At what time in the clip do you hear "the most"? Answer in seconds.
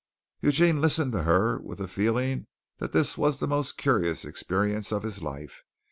3.37-3.77